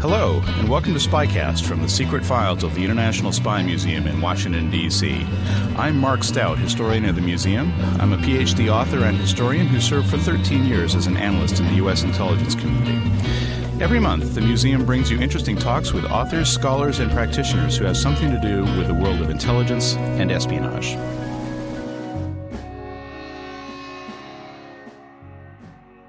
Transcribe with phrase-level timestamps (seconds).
[0.00, 4.18] Hello, and welcome to Spycast from the secret files of the International Spy Museum in
[4.22, 5.26] Washington, D.C.
[5.76, 7.70] I'm Mark Stout, historian of the museum.
[8.00, 11.66] I'm a PhD author and historian who served for 13 years as an analyst in
[11.66, 12.02] the U.S.
[12.02, 12.98] intelligence community.
[13.78, 17.98] Every month, the museum brings you interesting talks with authors, scholars, and practitioners who have
[17.98, 20.96] something to do with the world of intelligence and espionage.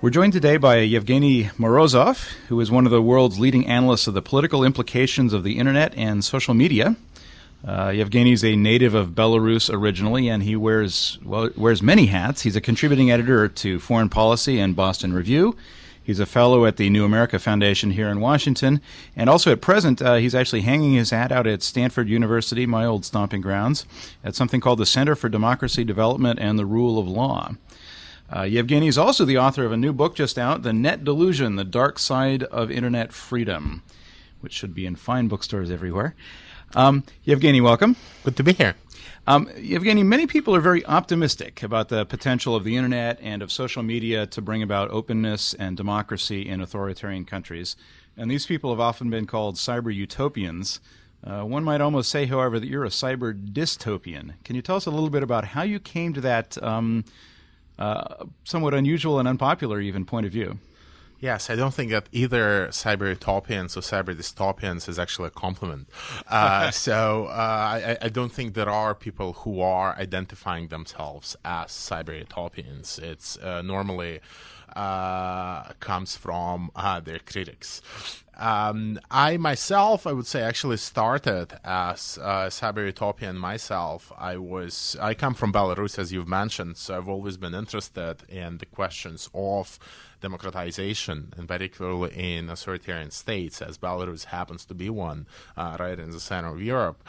[0.02, 4.16] We're joined today by Yevgeny Morozov, who is one of the world's leading analysts of
[4.16, 6.96] the political implications of the internet and social media.
[7.64, 12.42] Uh, Yevgeny is a native of Belarus originally, and he wears well, wears many hats.
[12.42, 15.56] He's a contributing editor to Foreign Policy and Boston Review.
[16.02, 18.82] He's a fellow at the New America Foundation here in Washington,
[19.16, 22.86] and also at present, uh, he's actually hanging his hat out at Stanford University, my
[22.86, 23.86] old stomping grounds,
[24.24, 27.52] at something called the Center for Democracy Development and the Rule of Law.
[28.34, 31.58] Uh, Yevgeny is also the author of a new book just out, The Net Delusion
[31.58, 33.84] The Dark Side of Internet Freedom,
[34.40, 36.16] which should be in fine bookstores everywhere.
[36.74, 37.98] Um, Yevgeny, welcome.
[38.24, 38.76] Good to be here.
[39.28, 43.52] Um, Yevgeny, many people are very optimistic about the potential of the internet and of
[43.52, 47.76] social media to bring about openness and democracy in authoritarian countries.
[48.16, 50.80] And these people have often been called cyber utopians.
[51.22, 54.36] Uh, one might almost say, however, that you're a cyber dystopian.
[54.46, 57.04] Can you tell us a little bit about how you came to that um,
[57.80, 60.60] uh, somewhat unusual and unpopular even point of view.
[61.22, 65.88] Yes, I don't think that either cyber utopians or cyber dystopians is actually a compliment.
[66.28, 71.72] Uh, so uh, I, I, don't think there are people who are identifying themselves as
[71.72, 72.98] cyber utopians.
[73.00, 74.22] It's uh, normally
[74.76, 77.82] uh, comes from uh, their critics.
[78.42, 84.12] Um, I myself, I would say, actually started as a cyber utopian myself.
[84.18, 88.58] I was, I come from Belarus, as you've mentioned, so I've always been interested in
[88.58, 89.78] the questions of
[90.22, 95.28] democratization, and particularly in authoritarian states, as Belarus happens to be one,
[95.58, 97.04] uh, right in the center of Europe.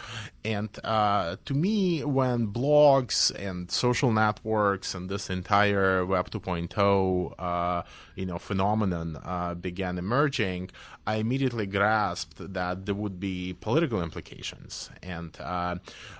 [0.44, 7.82] And uh, to me, when blogs and social networks and this entire Web 2.0, uh,
[8.14, 10.70] you know, phenomenon uh, began emerging,
[11.04, 14.88] I immediately grasped that there would be political implications.
[15.02, 15.76] And uh,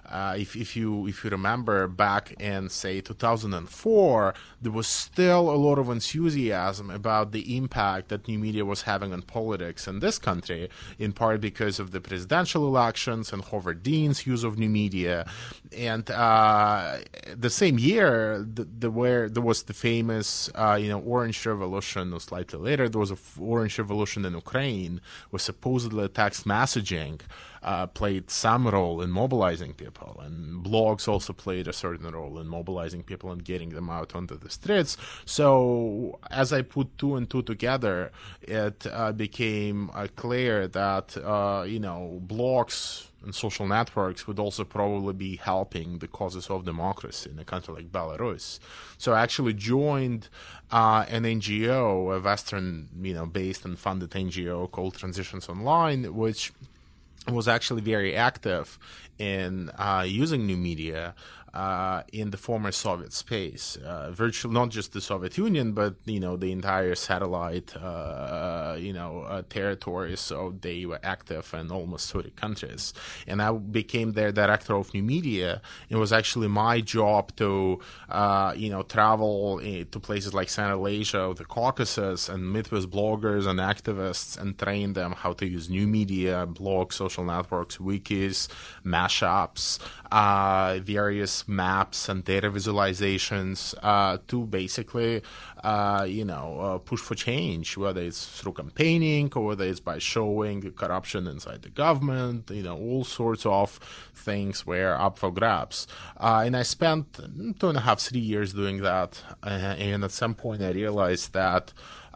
[0.08, 5.56] uh, if, if you if you remember back in say 2004, there was still a
[5.56, 10.18] lot of enthusiasm about the impact that new media was having on politics in this
[10.18, 15.26] country, in part because of the presidential elections and Howard Dean's use of new media.
[15.76, 16.98] And uh,
[17.34, 21.81] the same year, the, the, where there was the famous uh, you know Orange Revolution,
[22.12, 25.00] or slightly later, there was a Orange Revolution in Ukraine,
[25.30, 27.20] where supposedly text messaging
[27.62, 32.48] uh, played some role in mobilizing people, and blogs also played a certain role in
[32.48, 34.96] mobilizing people and getting them out onto the streets.
[35.24, 38.10] So, as I put two and two together,
[38.42, 44.64] it uh, became uh, clear that uh, you know blogs and social networks would also
[44.64, 48.58] probably be helping the causes of democracy in a country like Belarus.
[48.98, 50.28] So I actually joined
[50.70, 56.52] uh, an NGO, a Western, you know, based and funded NGO called Transitions Online, which
[57.28, 58.78] was actually very active
[59.18, 61.14] in uh, using new media
[61.54, 66.20] uh, in the former Soviet space, uh, virtually not just the Soviet Union, but you
[66.20, 70.20] know the entire satellite, uh, you know, uh, territories.
[70.20, 72.94] So they were active in almost 30 countries,
[73.26, 75.60] and I became their director of new media.
[75.90, 80.88] It was actually my job to, uh, you know, travel eh, to places like Central
[80.88, 85.68] Asia, the Caucasus, and meet with bloggers and activists and train them how to use
[85.68, 88.48] new media, blogs, social networks, wikis,
[88.84, 89.78] mashups,
[90.10, 95.22] uh, various maps, and data visualizations uh, to basically,
[95.62, 99.98] uh, you know, uh, push for change, whether it's through campaigning or whether it's by
[99.98, 103.78] showing corruption inside the government, you know, all sorts of
[104.14, 105.86] things were up for grabs.
[106.16, 107.14] Uh, and I spent
[107.58, 109.22] two and a half, three years doing that.
[109.42, 111.72] Uh, and at some point, I realized that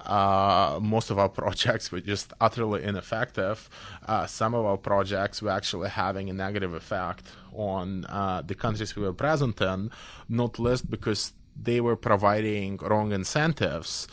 [0.06, 3.68] uh, most of our projects were just utterly ineffective.
[4.06, 8.94] Uh, some of our projects were actually having a negative effect on uh, the countries
[8.96, 9.90] we were present in,
[10.28, 14.06] not least because they were providing wrong incentives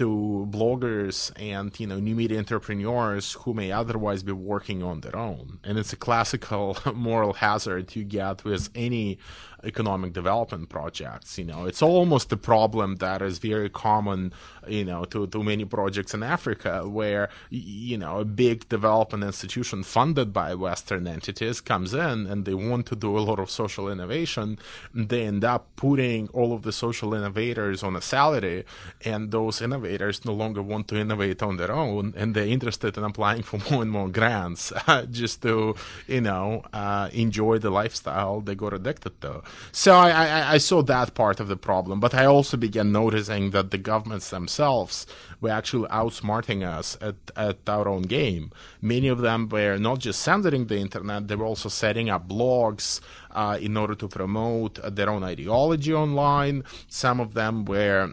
[0.00, 5.14] to bloggers and you know new media entrepreneurs who may otherwise be working on their
[5.14, 9.18] own and it's a classical moral hazard you get with any
[9.64, 11.38] economic development projects.
[11.38, 14.32] You know, it's almost a problem that is very common,
[14.66, 19.82] you know, to, to many projects in Africa where, you know, a big development institution
[19.82, 23.88] funded by Western entities comes in and they want to do a lot of social
[23.88, 24.58] innovation.
[24.94, 28.64] They end up putting all of the social innovators on a salary
[29.04, 33.04] and those innovators no longer want to innovate on their own and they're interested in
[33.04, 34.72] applying for more and more grants
[35.10, 35.74] just to,
[36.06, 39.42] you know, uh, enjoy the lifestyle they got addicted to.
[39.72, 43.50] So I, I, I, saw that part of the problem, but I also began noticing
[43.50, 45.06] that the governments themselves
[45.40, 48.50] were actually outsmarting us at, at our own game.
[48.82, 53.00] Many of them were not just censoring the internet, they were also setting up blogs
[53.30, 56.64] uh, in order to promote their own ideology online.
[56.88, 58.10] Some of them were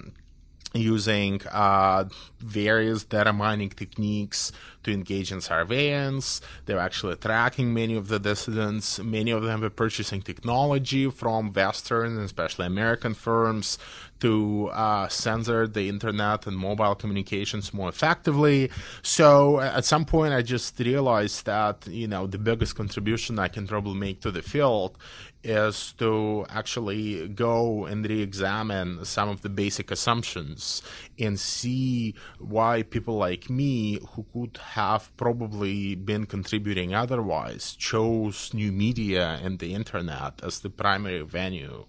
[0.74, 2.06] using uh,
[2.40, 4.52] various data mining techniques
[4.84, 6.42] to engage in surveillance.
[6.66, 9.00] They're actually tracking many of the dissidents.
[9.00, 13.78] Many of them are purchasing technology from Western especially American firms
[14.20, 18.72] to uh, censor the internet and mobile communications more effectively.
[19.02, 23.68] So at some point, I just realized that you know the biggest contribution I can
[23.68, 24.98] probably make to the field
[25.44, 30.82] is to actually go and re-examine some of the basic assumptions
[31.20, 38.72] and see why people like me who could have probably been contributing otherwise chose new
[38.72, 41.86] media and the internet as the primary venue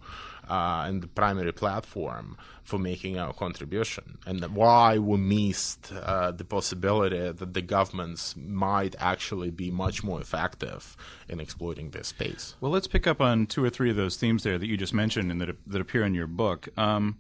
[0.49, 6.45] uh, and the primary platform for making our contribution, and why we missed uh, the
[6.45, 10.97] possibility that the governments might actually be much more effective
[11.29, 12.55] in exploiting this space.
[12.61, 14.93] Well, let's pick up on two or three of those themes there that you just
[14.93, 16.69] mentioned and that, that appear in your book.
[16.77, 17.19] Um,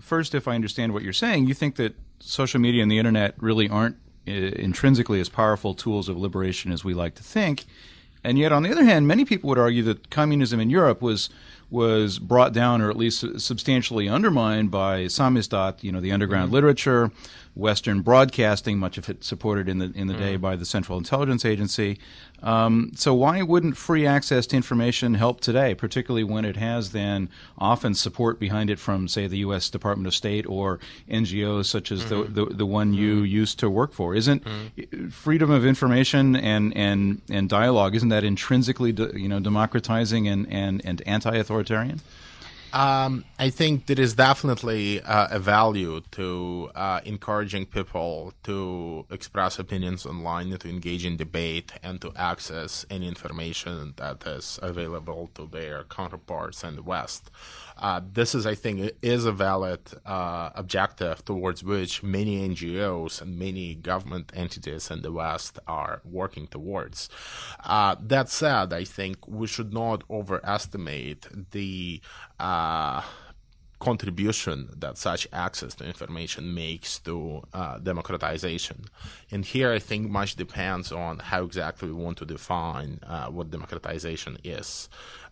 [0.00, 3.34] first, if I understand what you're saying, you think that social media and the internet
[3.40, 3.96] really aren't
[4.26, 7.66] uh, intrinsically as powerful tools of liberation as we like to think.
[8.24, 11.30] And yet, on the other hand, many people would argue that communism in Europe was
[11.70, 16.54] was brought down or at least substantially undermined by samizdat, you know, the underground mm-hmm.
[16.54, 17.10] literature,
[17.58, 20.18] Western broadcasting, much of it supported in the in the mm.
[20.18, 21.98] day by the Central Intelligence Agency.
[22.40, 27.28] Um, so why wouldn't free access to information help today, particularly when it has then
[27.58, 29.70] often support behind it from, say, the U.S.
[29.70, 30.78] Department of State or
[31.10, 32.32] NGOs such as mm-hmm.
[32.32, 33.24] the, the, the one you mm-hmm.
[33.24, 34.14] used to work for?
[34.14, 35.08] Isn't mm-hmm.
[35.08, 40.80] freedom of information and and and dialogue isn't that intrinsically you know democratizing and and
[40.84, 41.57] and anti-authoritarian?
[42.72, 49.58] Um, I think there is definitely uh, a value to uh, encouraging people to express
[49.58, 55.46] opinions online, to engage in debate, and to access any information that is available to
[55.46, 57.30] their counterparts in the West.
[57.78, 63.38] Uh, this is, I think, is a valid uh, objective towards which many NGOs and
[63.38, 67.08] many government entities in the West are working towards.
[67.64, 72.00] Uh, that said, I think we should not overestimate the
[72.40, 73.02] uh,
[73.78, 78.86] contribution that such access to information makes to uh, democratization.
[79.30, 83.50] And here I think much depends on how exactly we want to define uh, what
[83.50, 84.88] democratization is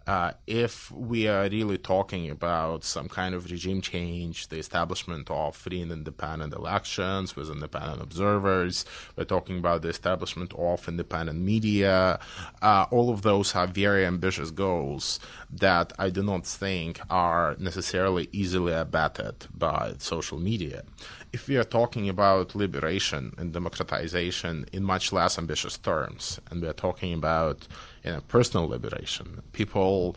[0.06, 5.56] uh, if we are really talking about some kind of regime change, the establishment of
[5.56, 8.84] free and independent elections with independent observers,
[9.16, 12.20] we're talking about the establishment of independent media,
[12.62, 15.18] uh, all of those are very ambitious goals
[15.50, 20.84] that I do not think are necessarily easily abetted by social media.
[21.32, 26.68] If we are talking about liberation and democratization in much less ambitious terms, and we
[26.68, 27.66] are talking about
[28.28, 30.16] personal liberation, people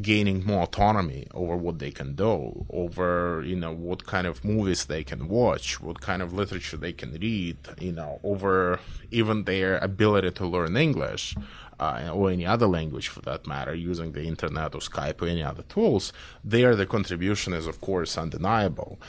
[0.00, 4.86] gaining more autonomy over what they can do, over you know what kind of movies
[4.86, 8.80] they can watch, what kind of literature they can read, you know, over
[9.10, 11.36] even their ability to learn English
[11.78, 15.42] uh, or any other language for that matter, using the internet or Skype or any
[15.42, 16.12] other tools.
[16.42, 19.00] There, the contribution is of course undeniable.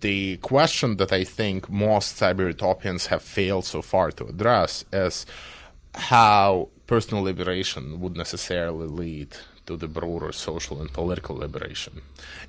[0.00, 5.26] The question that I think most cyber utopians have failed so far to address is
[5.94, 9.36] how personal liberation would necessarily lead
[9.66, 12.02] to the broader social and political liberation.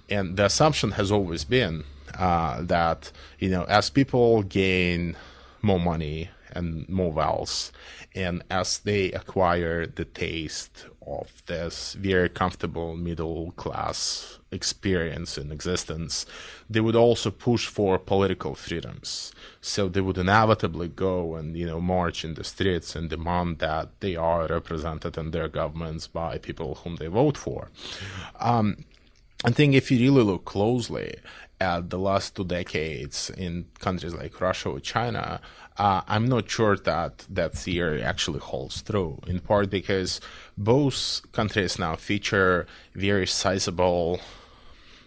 [0.09, 1.85] And the assumption has always been
[2.17, 5.15] uh, that, you know, as people gain
[5.61, 7.71] more money and more wealth,
[8.13, 16.25] and as they acquire the taste of this very comfortable middle class experience in existence,
[16.69, 19.31] they would also push for political freedoms.
[19.61, 23.89] So they would inevitably go and you know march in the streets and demand that
[23.99, 27.69] they are represented in their governments by people whom they vote for.
[28.39, 28.85] Um,
[29.43, 31.17] I think if you really look closely
[31.59, 35.39] at the last two decades in countries like Russia or China,
[35.77, 39.19] uh, I'm not sure that that theory actually holds true.
[39.27, 40.21] In part because
[40.57, 44.19] both countries now feature very sizable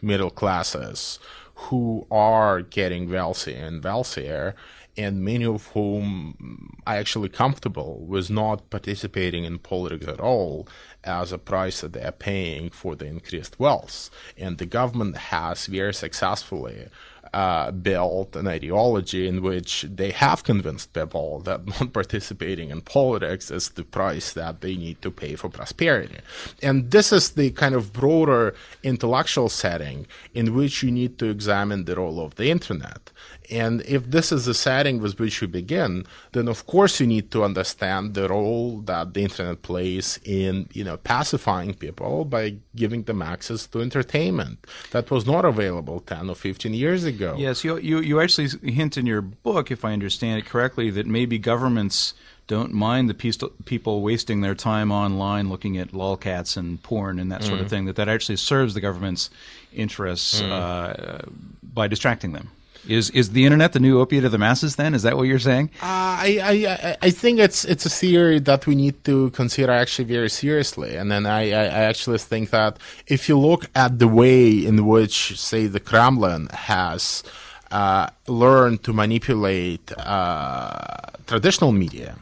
[0.01, 1.19] middle classes
[1.55, 4.55] who are getting wealthier and wealthier,
[4.99, 10.69] and many of whom are actually comfortable with not participating in politics at all
[11.05, 14.11] as a price that they are paying for the increased wealth.
[14.37, 16.89] And the government has very successfully
[17.33, 23.51] uh, built an ideology in which they have convinced people that not participating in politics
[23.51, 26.19] is the price that they need to pay for prosperity.
[26.63, 31.85] And this is the kind of broader intellectual setting in which you need to examine
[31.85, 33.11] the role of the internet.
[33.51, 37.31] And if this is the setting with which we begin, then of course you need
[37.31, 43.05] to understand the role that the internet plays in, you know, pacifying people by giving
[43.05, 47.37] them access to entertainment that was not available 10 or 15 years ago.
[47.39, 51.07] Yes, you, you, you actually hint in your book, if I understand it correctly, that
[51.07, 52.15] maybe governments
[52.49, 57.45] don't mind the people wasting their time online looking at lolcats and porn and that
[57.45, 57.63] sort mm.
[57.63, 59.29] of thing, that that actually serves the government's
[59.73, 60.51] interests mm.
[60.51, 61.21] uh,
[61.63, 62.51] by distracting them.
[62.87, 64.77] Is is the internet the new opiate of the masses?
[64.77, 65.71] Then is that what you're saying?
[65.83, 65.87] Uh,
[66.29, 70.31] I, I I think it's it's a theory that we need to consider actually very
[70.31, 70.97] seriously.
[70.97, 74.87] And then I, I, I actually think that if you look at the way in
[74.87, 77.23] which, say, the Kremlin has
[77.71, 80.79] uh, learned to manipulate uh,
[81.27, 82.17] traditional media,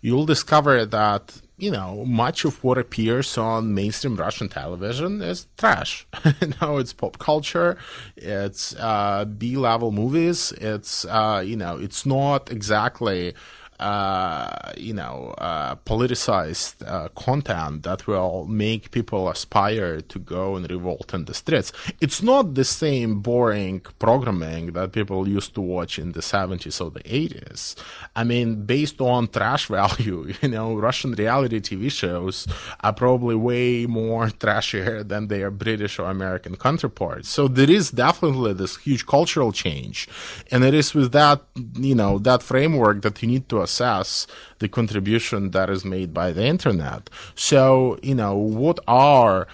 [0.00, 6.06] you'll discover that you know, much of what appears on mainstream Russian television is trash.
[6.40, 7.76] you know, it's pop culture,
[8.16, 13.34] it's uh, B level movies, it's, uh, you know, it's not exactly
[13.80, 20.68] uh, you know, uh, politicized uh, content that will make people aspire to go and
[20.70, 21.72] revolt in the streets.
[22.00, 26.90] It's not the same boring programming that people used to watch in the 70s or
[26.90, 27.76] the 80s.
[28.16, 32.46] I mean, based on trash value, you know, Russian reality TV shows
[32.80, 37.28] are probably way more trashier than their British or American counterparts.
[37.28, 40.08] So there is definitely this huge cultural change.
[40.50, 41.42] And it is with that,
[41.74, 44.26] you know, that framework that you need to assess
[44.60, 47.02] the contribution that is made by the internet.
[47.34, 49.46] So, you know, what are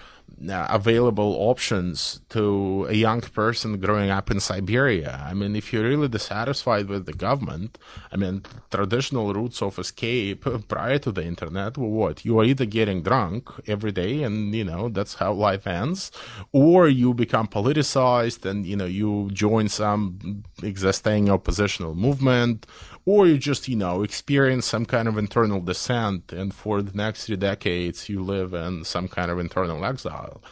[0.48, 5.24] uh, available options to a young person growing up in Siberia.
[5.30, 7.78] I mean, if you're really dissatisfied with the government,
[8.12, 12.24] I mean, traditional routes of escape prior to the internet were what?
[12.24, 16.10] You are either getting drunk every day and, you know, that's how life ends,
[16.52, 22.66] or you become politicized and, you know, you join some existing oppositional movement,
[23.06, 27.26] or you just, you know, experience some kind of internal dissent and for the next
[27.26, 30.42] three decades you live in some kind of internal exile.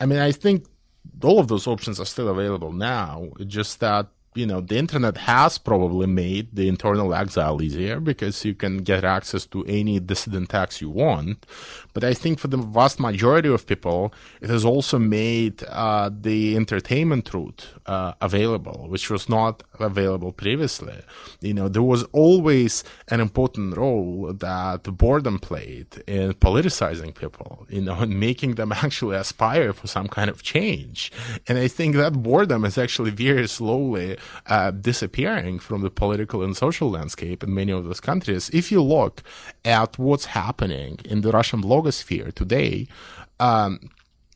[0.00, 0.66] I mean, I think
[1.22, 3.28] all of those options are still available now.
[3.46, 8.54] Just that you know, the internet has probably made the internal exile easier because you
[8.54, 11.44] can get access to any dissident text you want.
[11.92, 16.56] But I think for the vast majority of people, it has also made uh, the
[16.56, 20.98] entertainment route uh, available, which was not available previously.
[21.40, 27.80] You know, there was always an important role that boredom played in politicizing people, you
[27.80, 31.12] know, and making them actually aspire for some kind of change.
[31.48, 36.56] And I think that boredom is actually very slowly uh, disappearing from the political and
[36.56, 38.50] social landscape in many of those countries.
[38.50, 39.22] If you look
[39.64, 42.86] at what's happening in the Russian blogosphere today,
[43.40, 43.90] um,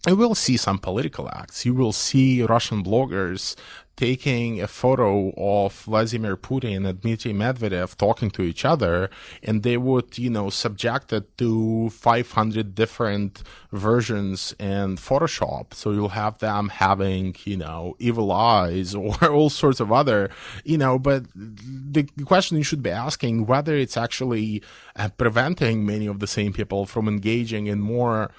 [0.06, 1.64] you will see some political acts.
[1.64, 3.56] You will see Russian bloggers
[3.96, 9.08] taking a photo of Vladimir Putin and Dmitry Medvedev talking to each other,
[9.42, 15.72] and they would, you know, subject it to 500 different versions in Photoshop.
[15.72, 20.30] So you'll have them having, you know, evil eyes or all sorts of other,
[20.64, 24.62] you know, but the question you should be asking whether it's actually
[24.96, 28.30] uh, preventing many of the same people from engaging in more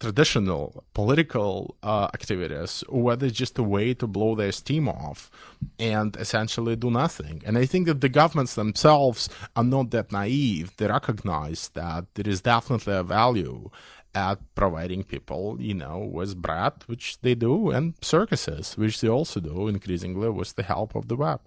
[0.00, 5.30] traditional political uh, activities, whether it's just a way to blow their steam off
[5.78, 7.42] and essentially do nothing.
[7.44, 10.74] And I think that the governments themselves are not that naive.
[10.76, 13.70] They recognize that there is definitely a value
[14.14, 19.38] at providing people, you know, with bread, which they do, and circuses, which they also
[19.38, 21.40] do increasingly with the help of the web.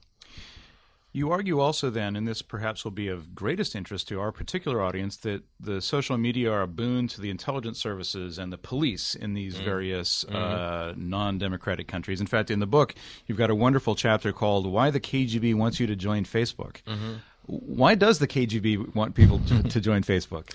[1.15, 4.81] You argue also, then, and this perhaps will be of greatest interest to our particular
[4.81, 9.13] audience, that the social media are a boon to the intelligence services and the police
[9.13, 9.63] in these mm.
[9.63, 10.35] various mm-hmm.
[10.35, 12.19] uh, non democratic countries.
[12.19, 12.95] In fact, in the book,
[13.27, 16.81] you've got a wonderful chapter called Why the KGB Wants You to Join Facebook.
[16.87, 17.13] Mm-hmm.
[17.45, 20.51] Why does the KGB want people to, to join Facebook?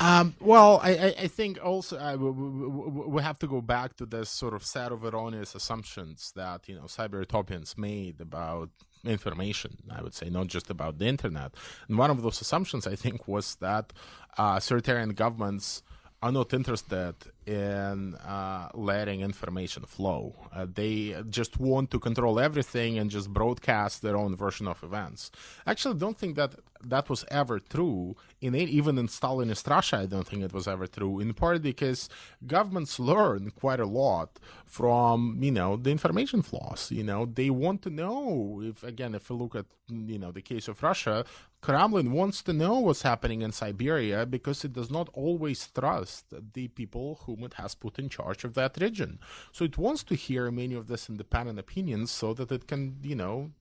[0.00, 4.30] Um, well, I, I, think also uh, we, we, have to go back to this
[4.30, 8.70] sort of set of erroneous assumptions that you know cyber utopians made about
[9.04, 9.76] information.
[9.90, 11.54] I would say not just about the internet.
[11.88, 13.92] And one of those assumptions, I think, was that
[14.36, 15.82] uh, authoritarian governments
[16.24, 17.14] are not interested
[17.44, 20.34] in uh, letting information flow.
[20.54, 25.30] Uh, they just want to control everything and just broadcast their own version of events.
[25.66, 26.52] Actually, I don't think that
[26.86, 28.16] that was ever true.
[28.40, 31.20] In even in Stalinist Russia, I don't think it was ever true.
[31.20, 32.08] In part because
[32.46, 36.90] governments learn quite a lot from you know the information flaws.
[36.90, 40.42] You know they want to know if again if we look at you know the
[40.42, 41.24] case of Russia,
[41.64, 46.68] Kremlin wants to know what's happening in Siberia because it does not always trust the
[46.68, 49.18] people whom it has put in charge of that region.
[49.50, 53.16] So it wants to hear many of these independent opinions so that it can, you
[53.16, 53.52] know,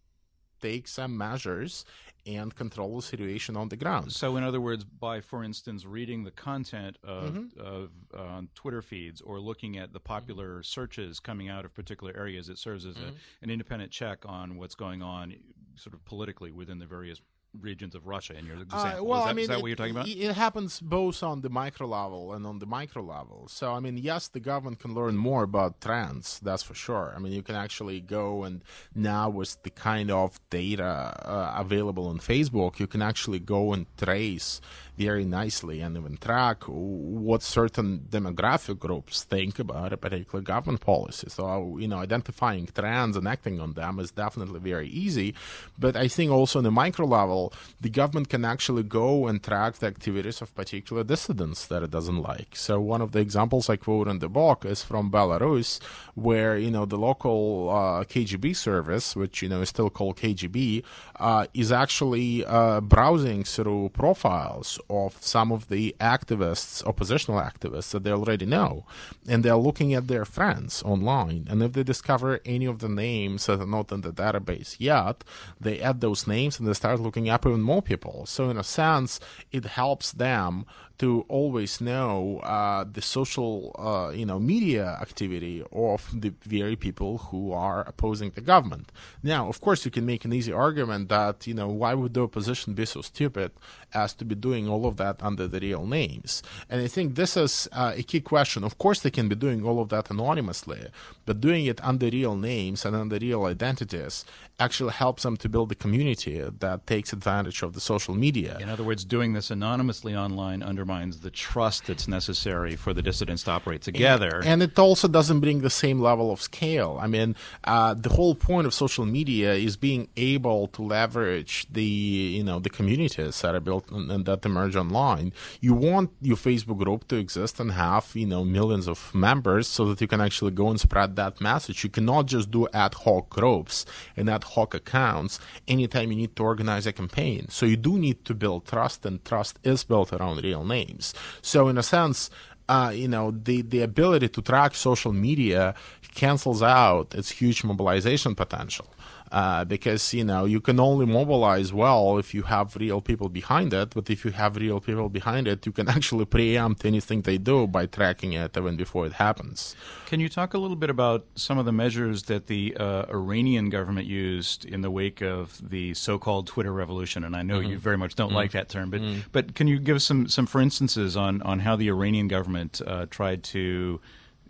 [0.63, 1.85] take some measures
[2.25, 4.11] and control the situation on the ground.
[4.11, 7.59] So, in other words, by, for instance, reading the content of, mm-hmm.
[7.59, 10.61] of uh, Twitter feeds or looking at the popular mm-hmm.
[10.63, 13.09] searches coming out of particular areas, it serves as mm-hmm.
[13.09, 15.35] a, an independent check on what's going on,
[15.75, 17.21] sort of politically within the various
[17.59, 18.99] regions of Russia in your uh, example.
[18.99, 20.07] Uh, well, is that, I mean, is that it, what you're talking about?
[20.07, 23.47] It happens both on the micro level and on the micro level.
[23.47, 27.13] So, I mean, yes, the government can learn more about trends, that's for sure.
[27.15, 28.63] I mean, you can actually go and
[28.95, 33.85] now with the kind of data uh, available on Facebook, you can actually go and
[33.97, 34.61] trace
[34.97, 41.27] very nicely and even track what certain demographic groups think about a particular government policy.
[41.29, 45.33] So, you know, identifying trends and acting on them is definitely very easy.
[45.79, 47.42] But I think also on the micro level,
[47.81, 52.21] the government can actually go and track the activities of particular dissidents that it doesn't
[52.21, 52.55] like.
[52.55, 55.81] So one of the examples I quote in the book is from Belarus,
[56.15, 60.83] where, you know, the local uh, KGB service, which, you know, is still called KGB,
[61.19, 68.03] uh, is actually uh, browsing through profiles of some of the activists, oppositional activists that
[68.03, 68.85] they already know,
[69.27, 71.47] and they're looking at their friends online.
[71.49, 75.23] And if they discover any of the names that are not in the database yet,
[75.59, 78.25] they add those names and they start looking up even more people.
[78.25, 79.19] So in a sense,
[79.51, 80.65] it helps them
[80.99, 87.17] to always know uh, the social, uh, you know, media activity of the very people
[87.17, 88.91] who are opposing the government.
[89.23, 92.21] Now, of course, you can make an easy argument that you know why would the
[92.21, 93.51] opposition be so stupid
[93.93, 96.43] as to be doing all of that under the real names?
[96.69, 98.63] And I think this is uh, a key question.
[98.63, 100.87] Of course, they can be doing all of that anonymously,
[101.25, 104.25] but doing it under real names and under real identities
[104.59, 108.57] actually helps them to build a community that takes advantage of the social media.
[108.59, 113.43] In other words, doing this anonymously online undermines the trust that's necessary for the dissidents
[113.43, 114.39] to operate together.
[114.39, 116.97] And, and it also doesn't bring the same level of scale.
[117.01, 121.91] I mean, uh, the whole point of social media is being able to leverage the
[122.37, 125.31] you know the communities that are built and, and that emerge online.
[125.61, 129.81] You want your Facebook group to exist and have you know millions of members so
[129.89, 131.83] that you can actually go and spread that message.
[131.83, 133.85] You cannot just do ad hoc groups
[134.17, 137.47] and ad hoc accounts anytime you need to organize a campaign.
[137.49, 141.13] So you do need to build trust, and trust is built around real names.
[141.41, 142.29] So in a sense,
[142.69, 145.75] uh, you know, the, the ability to track social media
[146.15, 148.87] cancels out its huge mobilization potential
[149.33, 153.73] uh, because you know you can only mobilize well if you have real people behind
[153.73, 153.89] it.
[153.95, 157.65] But if you have real people behind it, you can actually preempt anything they do
[157.65, 159.75] by tracking it even before it happens.
[160.05, 163.71] Can you talk a little bit about some of the measures that the uh, Iranian
[163.71, 167.23] government used in the wake of the so-called Twitter revolution?
[167.23, 167.71] And I know mm-hmm.
[167.71, 168.35] you very much don't mm-hmm.
[168.35, 169.21] like that term, but mm-hmm.
[169.31, 172.81] but can you give us some some for instances on on how the Iranian government
[172.85, 173.99] uh, tried to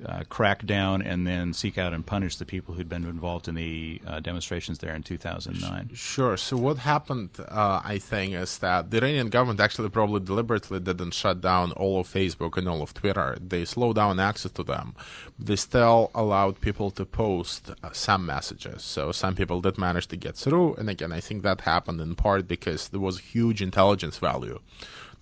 [0.05, 3.55] uh, crack down and then seek out and punish the people who'd been involved in
[3.55, 5.91] the uh, demonstrations there in 2009.
[5.93, 6.37] Sure.
[6.37, 11.13] So what happened, uh, I think, is that the Iranian government actually probably deliberately didn't
[11.13, 13.37] shut down all of Facebook and all of Twitter.
[13.39, 14.95] They slowed down access to them.
[15.39, 18.83] They still allowed people to post uh, some messages.
[18.83, 20.75] So some people did manage to get through.
[20.75, 24.59] And again, I think that happened in part because there was huge intelligence value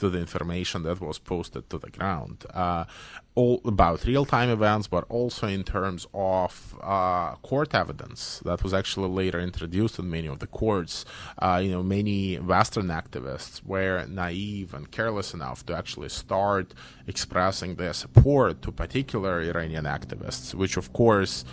[0.02, 2.38] to the information that was posted to the ground.
[2.54, 2.84] Uh,
[3.36, 9.08] all about real-time events, but also in terms of uh, court evidence that was actually
[9.08, 11.06] later introduced in many of the courts.
[11.38, 16.74] Uh, you know, many Western activists were naive and careless enough to actually start
[17.08, 21.46] expressing their support to particular Iranian activists, which of course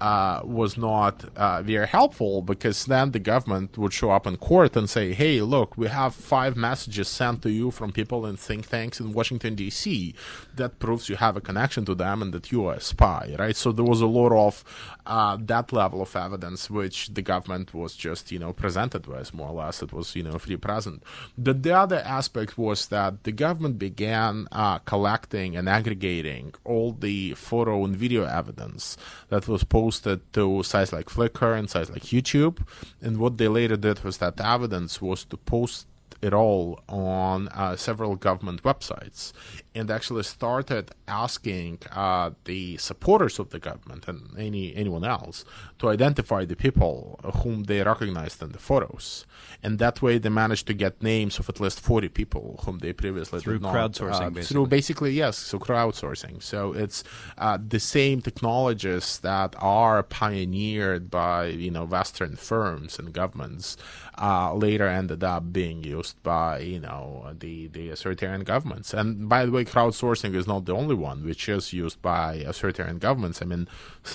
[0.00, 4.76] uh, was not uh, very helpful because then the government would show up in court
[4.76, 8.68] and say, hey, look, we have five messages sent to you from people in think
[8.68, 10.14] tanks in Washington, D.C.
[10.56, 13.56] That proves you have a connection to them and that you are a spy, right?
[13.56, 14.64] So there was a lot of
[15.06, 19.50] uh, that level of evidence which the government was just, you know, presented with, more
[19.50, 19.82] or less.
[19.82, 21.02] It was, you know, free present.
[21.38, 27.34] But the other aspect was that the government began uh, collecting and aggregating all the
[27.34, 28.96] photo and video evidence
[29.28, 32.58] that was posted posted to sites like Flickr and sites like YouTube.
[33.00, 35.86] And what they later did was that evidence was to post
[36.20, 39.32] it all on uh, several government websites
[39.74, 45.44] and actually started asking uh, the supporters of the government and any anyone else
[45.78, 49.26] to identify the people whom they recognized in the photos,
[49.62, 52.92] and that way they managed to get names of at least forty people whom they
[52.92, 54.42] previously through not, crowdsourcing, uh, basically.
[54.42, 56.42] through basically yes, so crowdsourcing.
[56.42, 57.02] So it's
[57.38, 63.76] uh, the same technologies that are pioneered by you know Western firms and governments
[64.18, 68.94] uh, later ended up being used by you know the the authoritarian governments.
[68.94, 72.98] And by the way crowdsourcing is not the only one which is used by authoritarian
[72.98, 73.40] governments.
[73.42, 73.68] I mean,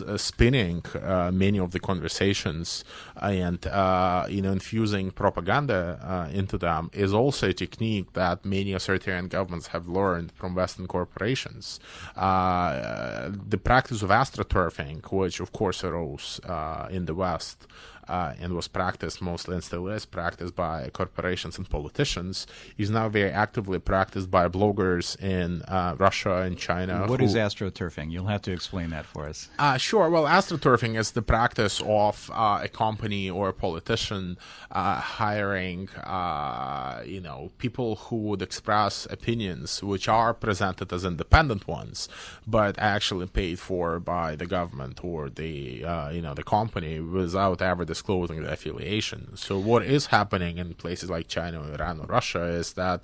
[0.06, 2.84] uh, spinning uh, many of the conversations
[3.22, 8.74] and uh, you know infusing propaganda uh, into them is also a technique that many
[8.74, 11.80] authoritarian governments have learned from Western corporations.
[12.16, 17.68] Uh, the practice of astroturfing, which of course arose uh, in the West
[18.10, 23.08] uh, and was practiced mostly and still is practiced by corporations and politicians, is now
[23.08, 27.06] very actively practiced by bloggers in uh, Russia and China.
[27.08, 28.12] What who, is astroturfing?
[28.12, 29.50] You'll have to explain that for us.
[29.60, 30.10] uh, sure.
[30.10, 34.38] Well, astroturfing is the practice of uh, a company or a politician
[34.72, 41.68] uh, hiring, uh, you know, people who would express opinions which are presented as independent
[41.68, 42.10] ones,
[42.48, 47.62] but actually paid for by the government or the, uh, you know, the company without
[47.62, 49.36] ever disclosing the affiliation.
[49.36, 53.00] So what is happening in places like China, Iran, or Russia is that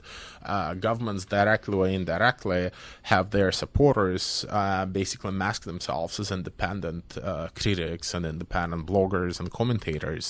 [0.53, 2.71] uh, governments directly or indirectly
[3.13, 9.51] have their supporters uh, basically mask themselves as independent uh, critics and independent bloggers and
[9.60, 10.25] commentators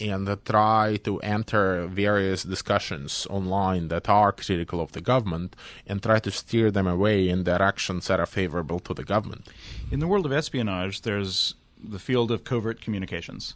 [0.00, 5.50] and try to enter various discussions online that are critical of the government
[5.86, 9.44] and try to steer them away in directions that are favorable to the government.
[9.90, 13.54] In the world of espionage, there's the field of covert communications.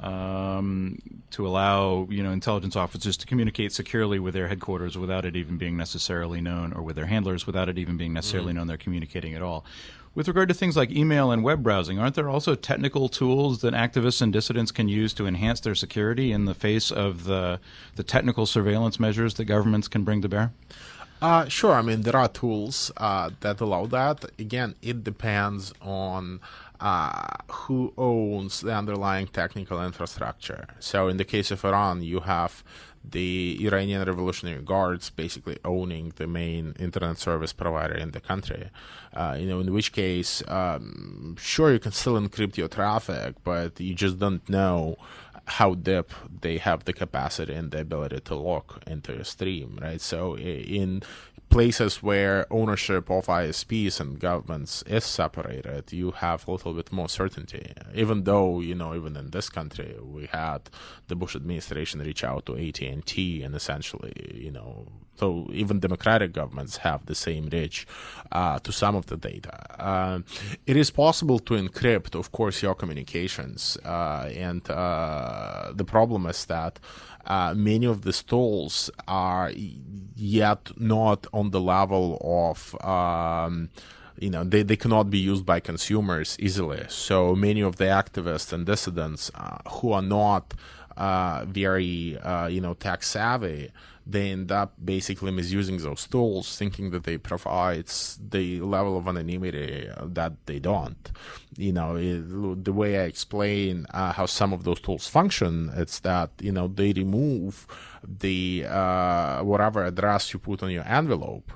[0.00, 0.98] Um,
[1.30, 5.58] to allow you know intelligence officers to communicate securely with their headquarters without it even
[5.58, 9.34] being necessarily known, or with their handlers without it even being necessarily known they're communicating
[9.34, 9.64] at all.
[10.14, 13.72] With regard to things like email and web browsing, aren't there also technical tools that
[13.72, 17.60] activists and dissidents can use to enhance their security in the face of the
[17.96, 20.52] the technical surveillance measures that governments can bring to bear?
[21.22, 21.72] Uh, sure.
[21.72, 24.24] I mean, there are tools uh, that allow that.
[24.40, 26.40] Again, it depends on
[26.82, 30.66] uh, who owns the underlying technical infrastructure.
[30.80, 32.64] So, in the case of Iran, you have
[33.04, 38.68] the Iranian Revolutionary Guards basically owning the main internet service provider in the country.
[39.14, 43.80] Uh, you know, in which case, um, sure, you can still encrypt your traffic, but
[43.80, 44.96] you just don't know
[45.44, 50.00] how deep they have the capacity and the ability to look into your stream, right?
[50.00, 51.02] So in
[51.52, 57.10] places where ownership of ISPs and governments is separated, you have a little bit more
[57.10, 57.72] certainty.
[57.94, 60.70] Even though you know, even in this country, we had
[61.08, 64.86] the Bush administration reach out to AT and T, and essentially, you know,
[65.16, 67.86] so even democratic governments have the same reach
[68.32, 69.54] uh, to some of the data.
[69.78, 70.20] Uh,
[70.66, 76.80] it is possible to encrypt, of course, your communications, uh, and the problem is that.
[77.24, 79.52] Uh, many of these tools are
[80.16, 83.68] yet not on the level of um,
[84.18, 86.84] you know they, they cannot be used by consumers easily.
[86.88, 90.54] So many of the activists and dissidents uh, who are not
[90.96, 92.18] uh, very
[92.50, 93.70] you know tech savvy
[94.06, 97.86] they end up basically misusing those tools, thinking that they provide
[98.30, 101.10] the level of anonymity that they don't.
[101.56, 106.00] You know, it, the way I explain uh, how some of those tools function, it's
[106.00, 107.66] that you know they remove
[108.04, 111.52] the uh, whatever address you put on your envelope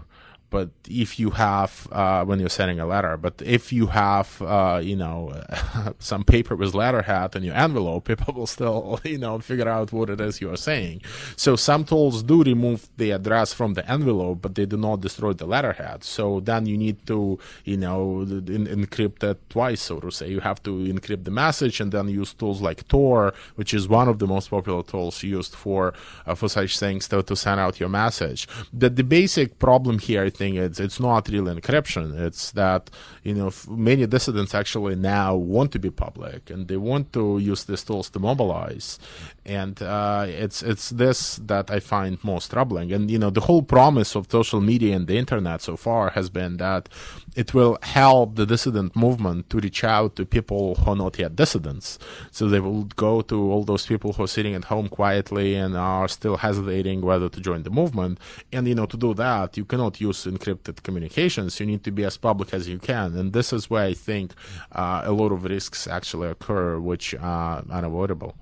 [0.50, 4.80] but if you have uh, when you're sending a letter, but if you have uh,
[4.82, 5.42] you know
[5.98, 10.10] some paper with letterhead in your envelope, people will still you know figure out what
[10.10, 11.02] it is you are saying.
[11.36, 15.32] So some tools do remove the address from the envelope, but they do not destroy
[15.32, 16.04] the letterhead.
[16.04, 20.28] So then you need to you know in- encrypt it twice, so to say.
[20.28, 24.08] You have to encrypt the message and then use tools like Tor, which is one
[24.08, 25.92] of the most popular tools used for
[26.26, 28.48] uh, for such things to, to send out your message.
[28.72, 32.18] That the basic problem here, It's it's not really encryption.
[32.18, 32.90] It's that
[33.22, 37.64] you know many dissidents actually now want to be public and they want to use
[37.64, 38.98] these tools to mobilize,
[39.44, 42.92] and uh, it's it's this that I find most troubling.
[42.92, 46.30] And you know the whole promise of social media and the internet so far has
[46.30, 46.88] been that
[47.34, 51.36] it will help the dissident movement to reach out to people who are not yet
[51.36, 51.98] dissidents.
[52.30, 55.76] So they will go to all those people who are sitting at home quietly and
[55.76, 58.18] are still hesitating whether to join the movement.
[58.52, 61.58] And you know to do that, you cannot use encrypted communications.
[61.60, 63.16] You need to be as public as you can.
[63.16, 64.32] And this is where I think
[64.72, 68.34] uh, a lot of risks actually occur, which are unavoidable.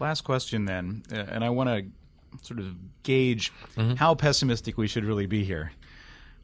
[0.00, 1.86] Last question then, uh, and I want to
[2.42, 3.94] sort of gauge mm-hmm.
[3.94, 5.72] how pessimistic we should really be here.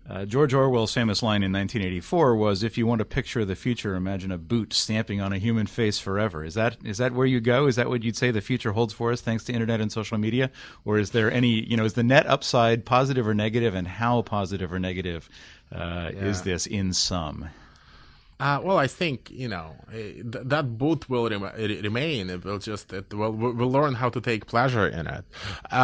[0.08, 3.54] Uh, George Orwell's famous line in 1984 was, "If you want to picture of the
[3.54, 7.26] future, imagine a boot stamping on a human face forever." Is that is that where
[7.26, 7.66] you go?
[7.66, 10.18] Is that what you'd say the future holds for us, thanks to internet and social
[10.18, 10.50] media,
[10.84, 14.22] or is there any, you know, is the net upside positive or negative, and how
[14.22, 15.28] positive or negative
[15.70, 16.24] uh, yeah.
[16.24, 17.48] is this in sum?
[18.42, 21.54] Uh, well, I think you know eh, th- that boot will rem-
[21.88, 22.28] remain.
[22.28, 25.24] It will just it will we'll learn how to take pleasure in it.
[25.70, 25.76] Uh,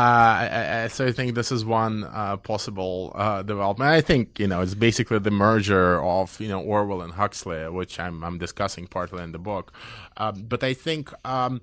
[0.45, 3.91] I, I, so I think this is one uh, possible uh, development.
[3.91, 8.01] I think you know it's basically the merger of you know Orwell and Huxley, which
[8.01, 9.73] I'm I'm discussing partly in the book.
[10.17, 11.13] Um, but I think.
[11.25, 11.61] Um,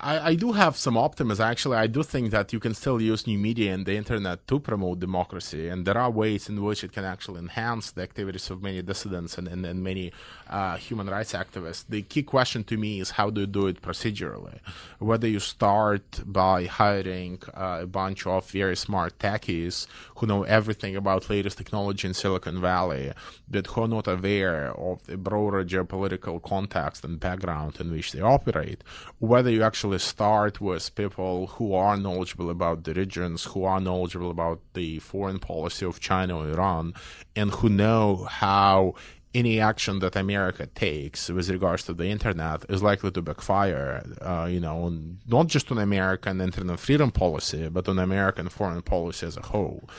[0.00, 1.46] I, I, do have some optimism.
[1.46, 4.58] Actually, I do think that you can still use new media and the internet to
[4.58, 8.62] promote democracy, and there are ways in which it can actually enhance the activities of
[8.62, 10.12] many dissidents and, and, and many
[10.48, 11.84] uh, human rights activists.
[11.88, 14.58] The key question to me is how do you do it procedurally?
[14.98, 19.86] Whether you start by hiring uh, a bunch of very smart techies
[20.16, 23.12] who know everything about latest technology in Silicon Valley,
[23.48, 28.20] but who are not aware of the broader geopolitical context and background in which they
[28.20, 28.82] operate,
[29.18, 34.30] whether you actually start with people who are knowledgeable about the regions, who are knowledgeable
[34.30, 36.94] about the foreign policy of China or Iran,
[37.34, 38.94] and who know how
[39.34, 44.46] any action that America takes with regards to the internet is likely to backfire, uh,
[44.50, 44.90] you know,
[45.26, 49.90] not just on American internet freedom policy, but on American foreign policy as a whole.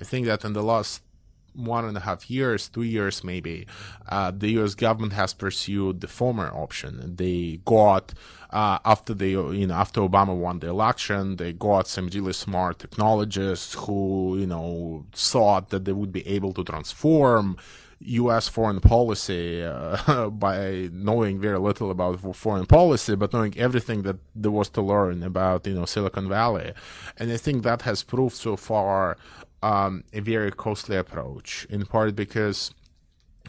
[0.00, 1.02] I think that in the last
[1.54, 3.66] one and a half years, two years maybe,
[4.08, 4.74] uh, the U.S.
[4.74, 7.16] government has pursued the former option.
[7.16, 8.14] They got
[8.54, 12.78] uh, after they, you know, after Obama won the election, they got some really smart
[12.78, 17.56] technologists who, you know, thought that they would be able to transform
[17.98, 18.46] U.S.
[18.46, 24.52] foreign policy uh, by knowing very little about foreign policy, but knowing everything that there
[24.52, 26.72] was to learn about, you know, Silicon Valley,
[27.18, 29.16] and I think that has proved so far
[29.64, 32.72] um, a very costly approach, in part because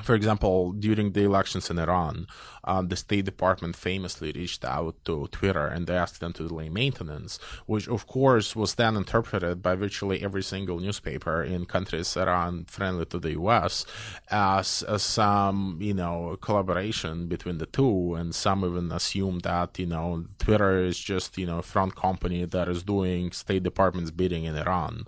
[0.01, 2.27] for example, during the elections in Iran,
[2.65, 6.67] um, the State Department famously reached out to Twitter and they asked them to delay
[6.67, 12.53] maintenance, which of course was then interpreted by virtually every single newspaper in countries are
[12.67, 13.85] friendly to the U.S.
[14.29, 20.25] as, some, you know, collaboration between the two, and some even assumed that, you know,
[20.39, 25.05] Twitter is just, you know, front company that is doing State Department's bidding in Iran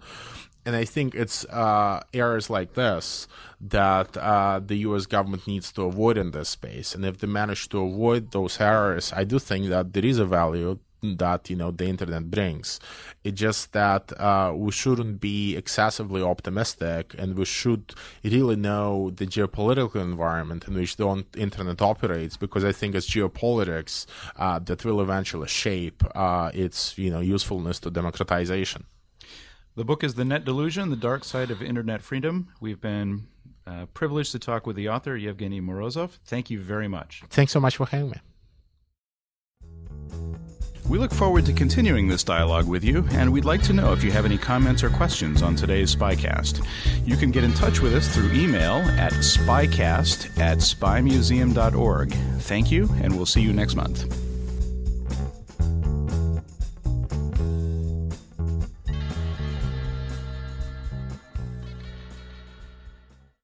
[0.67, 3.25] and I think it's uh, errors like this
[3.61, 5.05] that uh, the U.S.
[5.05, 6.93] government needs to avoid in this space.
[6.93, 10.25] And if they manage to avoid those errors, I do think that there is a
[10.25, 12.81] value that you know the internet brings.
[13.23, 17.93] It's just that uh, we shouldn't be excessively optimistic, and we should
[18.25, 24.05] really know the geopolitical environment in which the internet operates, because I think it's geopolitics
[24.35, 28.83] uh, that will eventually shape uh, its you know usefulness to democratization.
[29.77, 32.47] The book is The Net Delusion, The Dark Side of Internet Freedom.
[32.59, 33.27] We've been
[33.67, 36.17] uh, privileged to talk with the author, Yevgeny Morozov.
[36.25, 37.21] Thank you very much.
[37.29, 38.17] Thanks so much for having me.
[40.89, 44.03] We look forward to continuing this dialogue with you, and we'd like to know if
[44.03, 46.65] you have any comments or questions on today's Spycast.
[47.05, 52.13] You can get in touch with us through email at spycast at spymuseum.org.
[52.39, 54.26] Thank you, and we'll see you next month.